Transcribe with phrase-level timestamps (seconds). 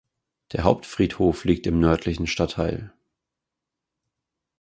[0.53, 2.91] Der Hauptfriedhof liegt im Nördlichen Stadtteil.